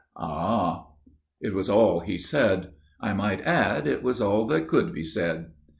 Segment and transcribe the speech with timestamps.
[0.17, 0.87] "Ah!"
[1.41, 2.71] It was all he said.
[2.99, 5.51] I might add, it was all that could be said.